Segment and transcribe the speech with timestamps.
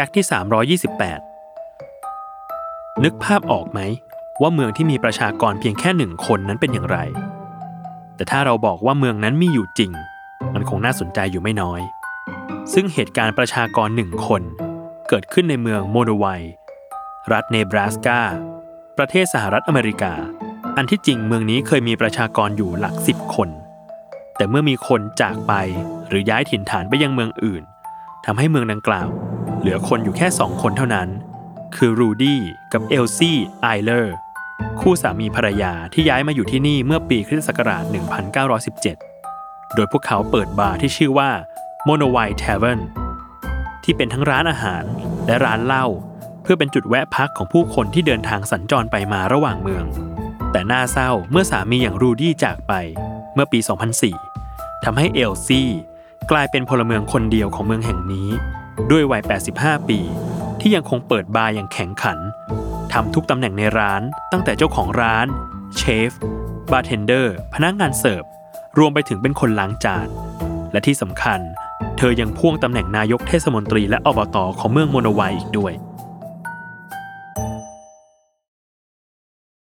[0.00, 0.26] ฟกต์ที่
[0.88, 3.80] 328 นึกภาพออกไหม
[4.40, 6.98] ว่าเมืองที่มีประชากรเพียงแค่หนึ่งคนนั้นเป็นอย่างไร
[8.16, 9.90] แต่ถ้าเราบอกว่าเมืองนั้นมีอยู่จริง
[10.54, 11.80] มันคงน่าสนใจอยู่ไม่น้อย
[12.72, 14.42] ซึ่งเหตุการณ์ประชากรหนึ่งคน
[15.08, 16.26] เกิดขึ้นในเมืองโมโนไว
[17.32, 18.20] รัฐเนบราสกา
[18.98, 20.12] ประเทศสหรัฐอเมริกา
[20.76, 23.48] อันที่จริงเมืองนี้เคยมีประชากรอยู่หลักสิบคน
[24.36, 25.52] แต่เมื่อมีคนจากไป
[26.08, 27.62] หรือย้ายถิ่นฐานไปยังเมืองอื่น
[28.24, 29.10] ทำให้เมืองดังกล่าว
[29.58, 31.08] เหลือคนอยู่แค่สองคนเท่านั้น
[31.76, 32.40] คือรูดี้
[32.72, 34.14] กับเอลซี่ไอเลอร์
[34.80, 37.84] คู่สามีภรรยาที่ย้ายมาอยู่ที่นี่เมื่อปีคริสตศักราช
[38.98, 41.30] 1917 โดยพวกเขาเปิดบาร์ที่ชื่อว่า
[41.86, 42.80] m o n o w i Tavern
[43.84, 44.84] ที่เป็นทั้งร้านอาหาร
[45.26, 45.86] และร้านเหล้า
[46.42, 49.84] เพื่อเป็นจุดแวะพักของผู้คนที่เดินทางสัญจรไปมาระหว่างเมือง
[50.52, 52.72] แต่น่าเศร้าเมื่อสามีอย่างรูดี้จากไป
[53.34, 53.58] เมื่อปี
[54.22, 55.68] 2004 ทำให้เอลซี่
[56.30, 58.28] กลายเป็นพลเมืองคนเดียวของเมืองแห่งนี้
[58.90, 59.22] ด้วยวัย
[59.54, 60.00] 85 ปี
[60.60, 62.18] ที่ยังคงเปิดบาร์อย่างแข็งขัน
[62.92, 65.26] ทำทุกตำแหน่งในร้านตั้งแต่เจ้าของร้าน
[65.76, 66.10] เชฟ
[66.72, 68.24] บาร์เทนเดอร์พนักงานเสิร์ฟ
[68.78, 70.08] รวมไปถึงเป็นคนล้างจาน
[70.72, 71.40] และที่สำคัญ
[71.98, 75.72] เธอยังพ่วงตำแหน่งนายกเทศมนตรีและอบตของเมืองโมโนไวอีกด้วย